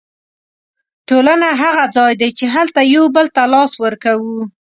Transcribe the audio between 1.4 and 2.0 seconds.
هغه